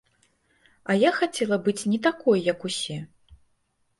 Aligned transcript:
А 0.93 0.93
я 0.99 1.09
хацела 1.17 1.59
быць 1.67 1.87
не 1.91 1.99
такой, 2.07 2.41
як 2.53 2.65
усе! 2.69 2.95